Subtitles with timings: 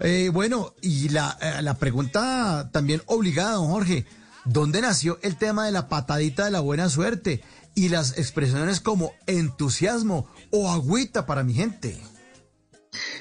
[0.00, 4.04] Eh, bueno, y la, eh, la pregunta también obligada, don Jorge,
[4.44, 7.42] ¿dónde nació el tema de la patadita de la buena suerte
[7.74, 11.98] y las expresiones como entusiasmo o agüita para mi gente?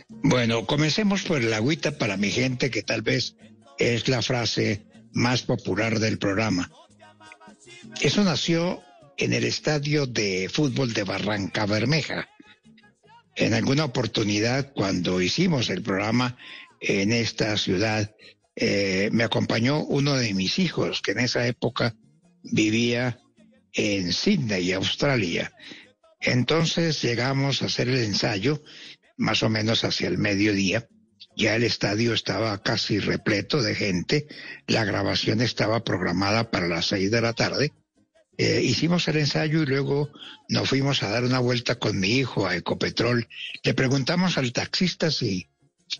[0.07, 3.35] Bueno, comencemos por el agüita para mi gente, que tal vez
[3.77, 6.71] es la frase más popular del programa.
[8.01, 8.81] Eso nació
[9.17, 12.29] en el estadio de fútbol de Barranca Bermeja.
[13.35, 16.37] En alguna oportunidad, cuando hicimos el programa
[16.87, 18.15] en esta ciudad,
[18.55, 21.95] eh, me acompañó uno de mis hijos, que en esa época
[22.43, 23.19] vivía
[23.73, 25.51] en Sydney, Australia.
[26.21, 28.63] Entonces llegamos a hacer el ensayo,
[29.17, 30.87] más o menos hacia el mediodía.
[31.35, 34.27] Ya el estadio estaba casi repleto de gente.
[34.67, 37.73] La grabación estaba programada para las seis de la tarde.
[38.37, 40.09] Eh, hicimos el ensayo y luego
[40.49, 43.27] nos fuimos a dar una vuelta con mi hijo a Ecopetrol.
[43.63, 45.49] Le preguntamos al taxista si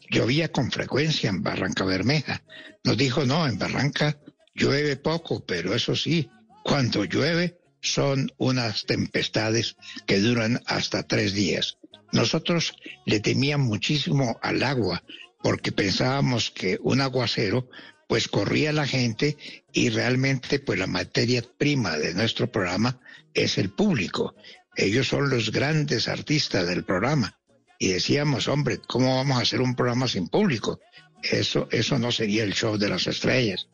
[0.10, 2.44] llovía con frecuencia en Barranca Bermeja.
[2.84, 4.20] Nos dijo, no, en Barranca
[4.54, 6.30] llueve poco, pero eso sí,
[6.64, 9.76] cuando llueve son unas tempestades
[10.08, 11.78] que duran hasta tres días.
[12.12, 12.74] Nosotros
[13.06, 15.04] le temíamos muchísimo al agua
[15.44, 17.70] porque pensábamos que un aguacero
[18.08, 19.38] pues corría la gente
[19.74, 23.00] y realmente pues la materia prima de nuestro programa
[23.34, 24.36] es el público.
[24.76, 27.38] Ellos son los grandes artistas del programa.
[27.80, 30.80] Y decíamos, hombre, ¿cómo vamos a hacer un programa sin público?
[31.24, 33.68] Eso, eso no sería el show de las estrellas.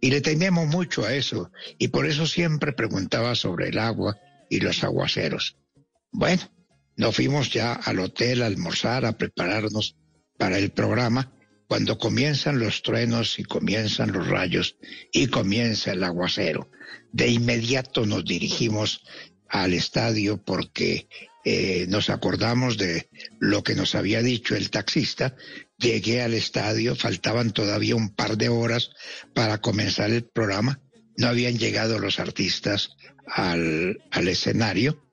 [0.00, 1.50] Y le temíamos mucho a eso.
[1.78, 4.18] Y por eso siempre preguntaba sobre el agua
[4.50, 5.56] y los aguaceros.
[6.12, 6.42] Bueno,
[6.96, 9.96] nos fuimos ya al hotel a almorzar, a prepararnos
[10.38, 11.32] para el programa
[11.68, 14.76] cuando comienzan los truenos y comienzan los rayos
[15.12, 16.70] y comienza el aguacero.
[17.12, 19.02] De inmediato nos dirigimos
[19.48, 21.08] al estadio porque
[21.48, 23.08] eh, nos acordamos de
[23.38, 25.36] lo que nos había dicho el taxista.
[25.78, 28.90] Llegué al estadio, faltaban todavía un par de horas
[29.32, 30.80] para comenzar el programa.
[31.16, 32.96] No habían llegado los artistas
[33.28, 35.08] al, al escenario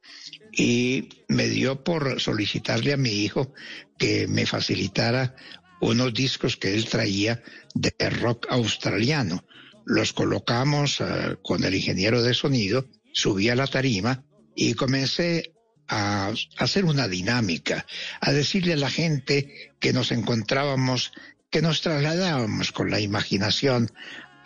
[0.51, 3.53] y me dio por solicitarle a mi hijo
[3.99, 5.35] que me facilitara
[5.81, 7.43] unos discos que él traía
[7.75, 9.45] de rock australiano.
[9.85, 15.52] Los colocamos eh, con el ingeniero de sonido, subí a la tarima y comencé
[15.87, 17.85] a hacer una dinámica,
[18.21, 21.11] a decirle a la gente que nos encontrábamos,
[21.49, 23.91] que nos trasladábamos con la imaginación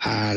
[0.00, 0.34] a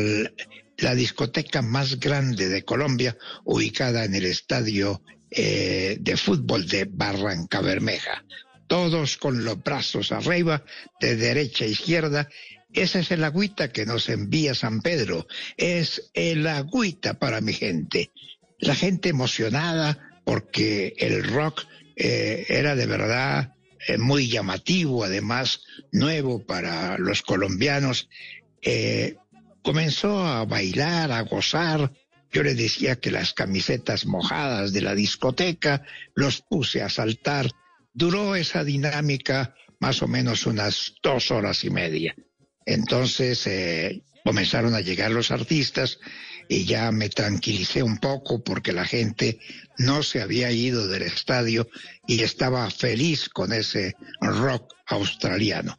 [0.77, 7.61] la discoteca más grande de Colombia, ubicada en el estadio eh, de fútbol de Barranca
[7.61, 8.23] Bermeja
[8.71, 10.63] todos con los brazos arriba,
[11.01, 12.29] de derecha a izquierda.
[12.71, 15.27] Esa es el agüita que nos envía San Pedro.
[15.57, 18.11] Es el agüita para mi gente.
[18.59, 21.65] La gente emocionada porque el rock
[21.95, 23.55] eh, era de verdad
[23.87, 25.61] eh, muy llamativo, además
[25.91, 28.09] nuevo para los colombianos.
[28.61, 29.15] Eh,
[29.61, 31.91] comenzó a bailar, a gozar.
[32.31, 35.83] Yo le decía que las camisetas mojadas de la discoteca
[36.15, 37.51] los puse a saltar
[37.93, 42.15] Duró esa dinámica más o menos unas dos horas y media.
[42.65, 45.99] Entonces eh, comenzaron a llegar los artistas
[46.51, 49.39] y ya me tranquilicé un poco porque la gente
[49.77, 51.69] no se había ido del estadio
[52.05, 55.77] y estaba feliz con ese rock australiano.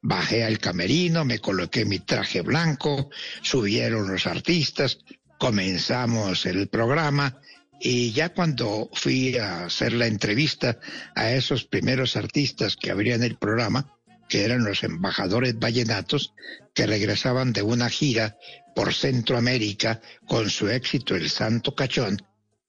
[0.00, 3.10] Bajé al camerino, me coloqué mi traje blanco,
[3.42, 5.00] subieron los artistas,
[5.38, 7.38] comenzamos el programa
[7.78, 10.78] y ya cuando fui a hacer la entrevista
[11.14, 13.95] a esos primeros artistas que abrían el programa,
[14.28, 16.34] que eran los embajadores vallenatos,
[16.74, 18.36] que regresaban de una gira
[18.74, 22.20] por Centroamérica con su éxito El Santo Cachón,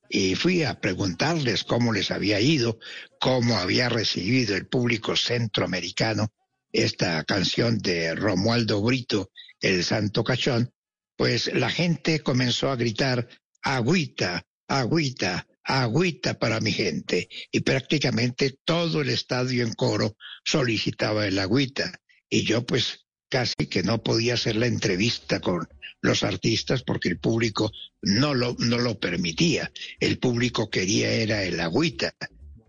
[0.10, 2.80] y fui a preguntarles cómo les había ido,
[3.20, 6.32] cómo había recibido el público centroamericano
[6.72, 9.32] esta canción de Romualdo Brito,
[9.62, 10.72] El Santo Cachón,
[11.16, 13.28] pues la gente comenzó a gritar,
[13.62, 17.30] agüita, agüita, agüita para mi gente.
[17.52, 22.02] Y prácticamente todo el estadio en coro solicitaba el agüita.
[22.30, 25.68] Y yo pues casi que no podía hacer la entrevista con
[26.02, 27.72] los artistas porque el público
[28.02, 29.72] no lo, no lo permitía.
[30.00, 32.14] El público quería era el agüita.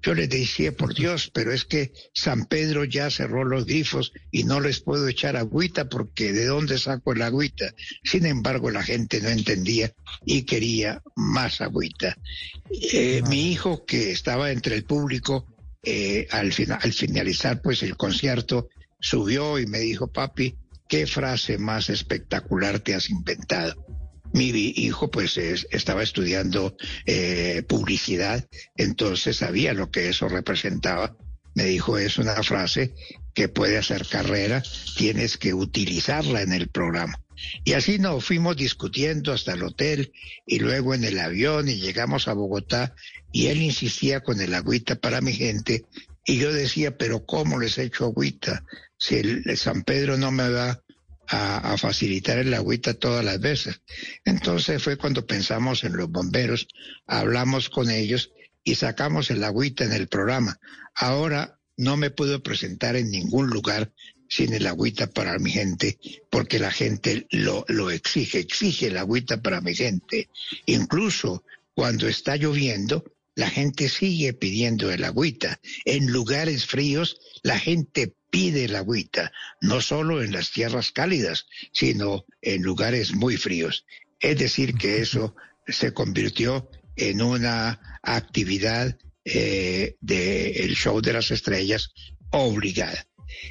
[0.03, 4.45] Yo les decía, por Dios, pero es que San Pedro ya cerró los grifos y
[4.45, 7.75] no les puedo echar agüita porque ¿de dónde saco el agüita?
[8.05, 9.93] Sin embargo, la gente no entendía
[10.25, 12.17] y quería más agüita.
[12.71, 15.47] Eh, mi hijo, que estaba entre el público,
[15.83, 18.69] eh, al, al finalizar pues el concierto,
[19.00, 20.56] subió y me dijo, papi,
[20.89, 23.98] ¿qué frase más espectacular te has inventado?
[24.38, 26.76] Mi hijo pues estaba estudiando
[27.06, 28.46] eh, publicidad,
[28.76, 31.17] entonces sabía lo que eso representaba.
[31.55, 32.94] Me dijo, es una frase
[33.35, 34.62] que puede hacer carrera,
[34.96, 37.20] tienes que utilizarla en el programa.
[37.64, 40.12] Y así nos fuimos discutiendo hasta el hotel
[40.46, 42.94] y luego en el avión y llegamos a Bogotá
[43.32, 45.85] y él insistía con el agüita para mi gente
[46.25, 48.64] y yo decía, pero ¿cómo les echo agüita?
[48.99, 50.82] Si el, San Pedro no me va
[51.28, 53.80] a, facilitar el agüita todas las veces.
[54.25, 56.69] Entonces fue cuando pensamos en los bomberos,
[57.06, 58.32] hablamos con ellos
[58.64, 60.58] y sacamos el agüita en el programa.
[60.94, 63.92] Ahora no me puedo presentar en ningún lugar
[64.28, 65.98] sin el agüita para mi gente,
[66.30, 70.28] porque la gente lo, lo exige, exige el agüita para mi gente.
[70.66, 71.44] Incluso
[71.75, 73.04] cuando está lloviendo,
[73.34, 75.60] la gente sigue pidiendo el agüita.
[75.84, 82.26] En lugares fríos, la gente pide el agüita, no solo en las tierras cálidas, sino
[82.42, 83.84] en lugares muy fríos.
[84.20, 85.34] Es decir, que eso
[85.66, 91.92] se convirtió en una actividad eh, del show de las estrellas
[92.30, 93.06] obligada.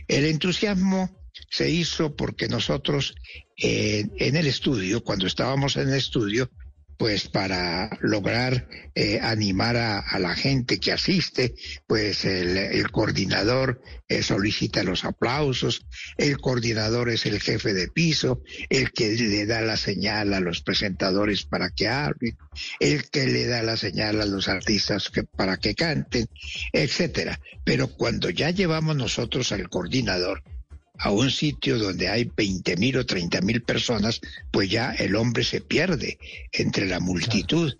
[0.07, 1.17] El entusiasmo
[1.49, 3.15] se hizo porque nosotros
[3.57, 6.49] eh, en el estudio, cuando estábamos en el estudio,
[6.97, 11.53] pues para lograr eh, animar a, la gente que asiste,
[11.85, 15.85] pues el, coordinador eh, solicita los aplausos,
[16.17, 20.61] el coordinador es el jefe de piso, el que le da la señal a los
[20.61, 22.37] presentadores para que hablen,
[22.79, 26.27] el que le da la señal a los artistas que, para que canten,
[26.73, 27.39] etcétera.
[27.63, 30.43] Pero cuando ya llevamos nosotros al coordinador,
[30.99, 34.21] a un sitio donde hay 20 mil o 30 mil personas,
[34.51, 36.17] pues ya el hombre se pierde
[36.51, 37.73] entre la multitud.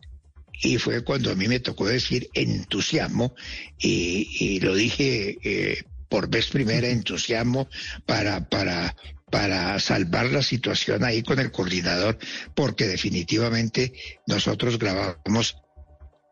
[0.62, 3.36] Y fue cuando a mí me tocó decir entusiasmo
[3.78, 7.69] y, lo dije eh, por vez primera, entusiasmo
[8.06, 8.96] para, para,
[9.30, 12.18] para salvar la situación ahí con el coordinador,
[12.56, 13.94] porque definitivamente
[14.25, 15.58] nosotros grabamos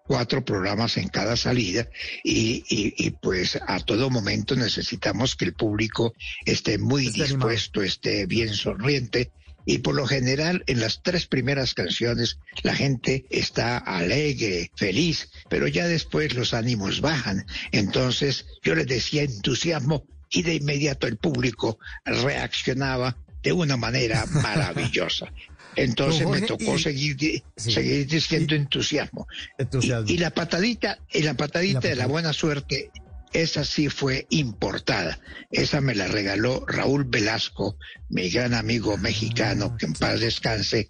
[0.05, 1.89] cuatro programas en cada salida
[2.23, 6.13] y, y, pues a todo momento necesitamos que el público
[6.45, 9.31] esté muy dispuesto, esté bien sonriente.
[9.67, 15.67] Y por lo general en las tres primeras canciones la gente está alegre, feliz, pero
[15.67, 17.47] ya después los ánimos bajan.
[17.71, 25.31] Entonces yo les decía entusiasmo y de inmediato el público reaccionaba de una manera maravillosa.
[25.75, 29.27] Entonces me tocó seguir, seguir diciendo entusiasmo.
[30.07, 32.91] Y, la patadita, y la patadita de la buena suerte,
[33.33, 35.19] esa sí fue importada.
[35.51, 37.77] Esa me la regaló Raúl Velasco,
[38.09, 40.87] mi gran amigo mexicano, ah, que en paz descanse,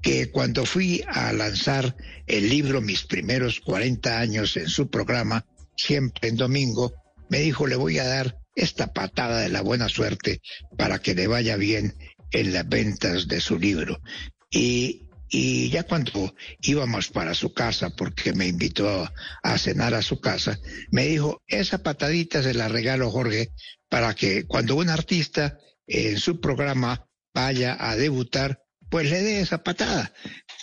[0.00, 1.96] que cuando fui a lanzar
[2.26, 5.46] el libro Mis primeros 40 años en su programa,
[5.76, 6.94] siempre en domingo,
[7.28, 10.42] me dijo, le voy a dar esta patada de la buena suerte
[10.76, 11.94] para que le vaya bien
[12.32, 14.00] en las ventas de su libro.
[14.50, 19.08] Y, y ya cuando íbamos para su casa, porque me invitó
[19.42, 20.58] a cenar a su casa,
[20.90, 23.52] me dijo, esa patadita se la regalo Jorge
[23.88, 29.62] para que cuando un artista en su programa vaya a debutar, pues le dé esa
[29.62, 30.12] patada.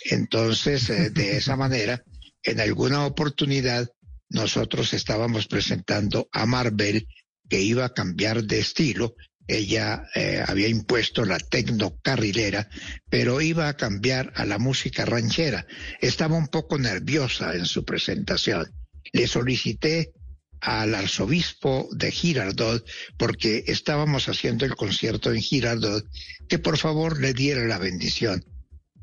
[0.04, 2.02] Entonces, eh, de esa manera,
[2.42, 3.88] en alguna oportunidad,
[4.28, 7.08] nosotros estábamos presentando a Marvel
[7.48, 9.16] que iba a cambiar de estilo
[9.50, 12.68] ella eh, había impuesto la tecnocarrilera,
[13.08, 15.66] pero iba a cambiar a la música ranchera.
[16.00, 18.72] Estaba un poco nerviosa en su presentación.
[19.12, 20.12] Le solicité
[20.60, 22.86] al arzobispo de Girardot,
[23.16, 26.06] porque estábamos haciendo el concierto en Girardot,
[26.48, 28.44] que por favor le diera la bendición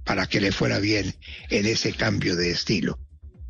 [0.05, 1.15] para que le fuera bien
[1.50, 3.00] en ese cambio de estilo.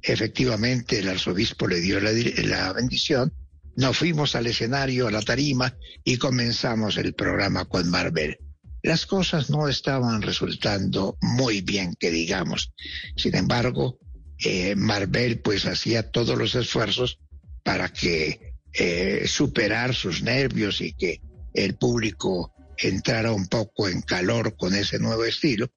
[0.01, 3.33] Efectivamente, el arzobispo le dio la bendición
[3.77, 8.39] nos fuimos al escenario, a la tarima, y comenzamos el programa con Marvel.
[8.81, 12.73] Las cosas no estaban resultando muy bien, que digamos.
[13.15, 13.99] Sin embargo,
[14.43, 17.19] eh, Marvel pues hacía todos los esfuerzos
[17.63, 21.21] para que eh, superar sus nervios y que
[21.53, 25.67] el público entrara un poco en calor con ese nuevo estilo.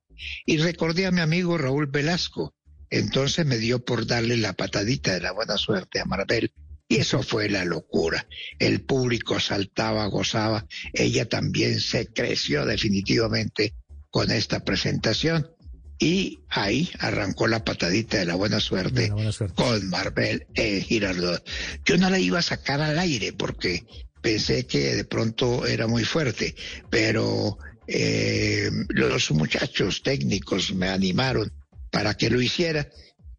[0.47, 2.55] Y recordé a mi amigo Raúl Velasco.
[2.89, 6.51] Entonces me dio por darle la patadita de la buena suerte a Marvel
[6.91, 8.27] y eso fue la locura.
[8.59, 10.67] El público saltaba, gozaba.
[10.93, 13.75] Ella también se creció definitivamente
[14.11, 15.49] con esta presentación.
[16.01, 19.13] Y ahí arrancó la patadita de la buena suerte,
[19.55, 21.49] con Marvel en Girardot.
[21.85, 23.85] Yo no la iba a sacar al aire porque
[24.21, 26.57] pensé que de pronto era muy fuerte,
[26.91, 27.57] pero
[27.87, 31.53] eh, los muchachos técnicos me animaron
[31.93, 32.89] para que lo hiciera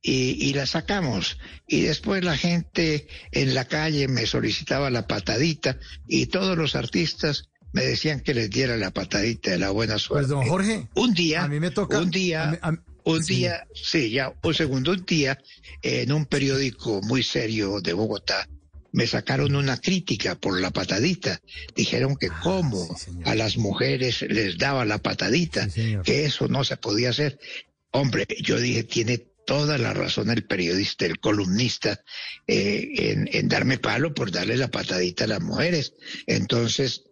[0.02, 1.38] y, la sacamos.
[1.68, 5.78] Y después la gente en la calle me solicitaba la patadita
[6.08, 10.28] y todos los artistas me decían que les diera la patadita de la buena suerte.
[10.28, 12.60] Pues don Jorge, un día, a mí me toca, un día,
[13.06, 15.40] un día, sí, ya, un segundo, un día,
[15.82, 18.48] en un periódico muy serio de Bogotá,
[18.92, 21.42] me sacaron una crítica por la patadita.
[21.76, 26.50] Dijeron que Ah, cómo sí, a las mujeres les daba la patadita, Sí, que eso
[26.50, 27.40] no se podía hacer.
[27.92, 32.00] Hombre, yo dije, tiene toda la razón el periodista, el columnista,
[32.48, 35.94] eh, en, en darme palo por darle la patadita a las mujeres.
[36.26, 37.04] Entonces,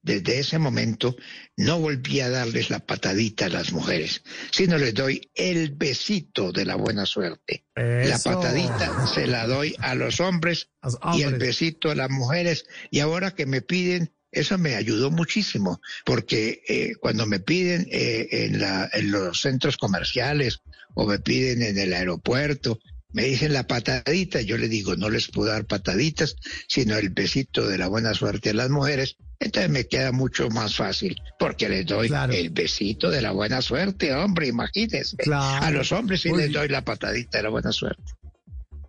[0.00, 1.16] desde ese momento,
[1.56, 6.66] no volví a darles la patadita a las mujeres, sino les doy el besito de
[6.66, 7.64] la buena suerte.
[7.74, 10.70] La patadita se la doy a los hombres
[11.14, 12.66] y el besito a las mujeres.
[12.92, 18.28] Y ahora que me piden, eso me ayudó muchísimo, porque eh, cuando me piden eh,
[18.30, 20.60] en, la, en los centros comerciales
[20.94, 22.78] o me piden en el aeropuerto,
[23.12, 27.66] me dicen la patadita, yo le digo, no les puedo dar pataditas, sino el besito
[27.66, 29.16] de la buena suerte a las mujeres.
[29.40, 32.32] Entonces me queda mucho más fácil, porque les doy Claro.
[32.32, 35.16] el besito de la buena suerte, hombre, imagínense.
[35.16, 35.64] Claro.
[35.64, 38.02] A los hombres sí les doy la patadita de la buena suerte.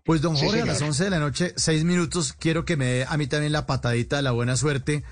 [0.03, 2.85] Pues don Sí, Jorge, a las 11 de la noche, seis minutos, quiero que me
[2.85, 5.03] dé a mí también la patadita de la buena suerte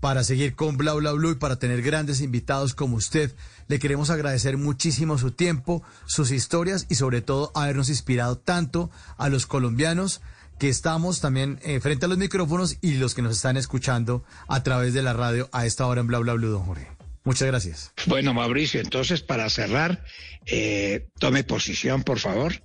[0.00, 3.34] para seguir con Bla Bla Blue y para tener grandes invitados como usted.
[3.68, 9.28] Le queremos agradecer muchísimo su tiempo, sus historias y sobre todo habernos inspirado tanto a
[9.28, 10.20] los colombianos
[10.58, 14.62] que estamos también eh, frente a los micrófonos y los que nos están escuchando a
[14.62, 16.88] través de la radio a esta hora en Bla Bla Blue, don Jorge.
[17.24, 17.92] Muchas gracias.
[18.06, 20.04] Bueno, Mauricio, entonces para cerrar,
[20.46, 22.62] eh, tome posición, por favor.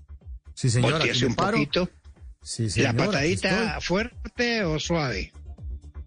[0.53, 1.57] Sí, me un paro.
[1.57, 1.89] poquito.
[2.43, 5.31] Sí, ¿La señora, aquí patadita fuerte o suave?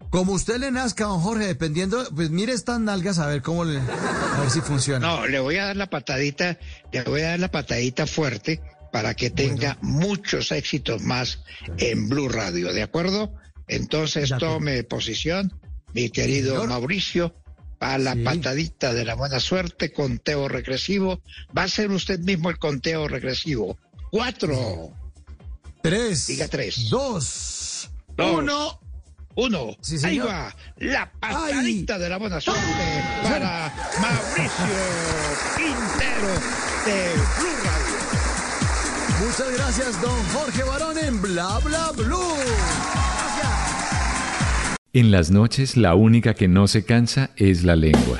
[0.09, 3.79] Como usted le nazca, don Jorge, dependiendo, pues mire estas nalgas a ver cómo le,
[3.79, 5.05] a ver si funciona.
[5.05, 6.57] No, le voy a dar la patadita,
[6.91, 8.61] le voy a dar la patadita fuerte
[8.93, 11.39] para que tenga muchos éxitos más
[11.77, 13.33] en Blue Radio, ¿de acuerdo?
[13.67, 15.51] Entonces tome posición,
[15.93, 16.69] mi querido Señor.
[16.69, 17.35] Mauricio,
[17.81, 18.19] a la Sí.
[18.23, 21.21] patadita de la buena suerte, conteo regresivo.
[21.55, 23.77] Va a ser usted mismo el conteo regresivo.
[24.11, 24.91] Cuatro,
[25.81, 26.27] Tres.
[26.27, 26.89] Diga tres.
[26.89, 27.89] Dos.
[28.15, 28.39] Dos.
[28.39, 28.79] Uno.
[29.35, 29.75] Uno.
[29.81, 30.27] Sí, Ahí señor.
[30.27, 32.63] va, la patadita de la buena suerte
[33.23, 34.65] para Mauricio
[35.55, 36.27] Quintero
[36.85, 37.95] de Blue Radio.
[39.25, 42.35] Muchas gracias, don Jorge Barón en Bla Bla Blue.
[42.37, 43.51] Gracias.
[44.93, 48.19] En las noches la única que no se cansa es la lengua.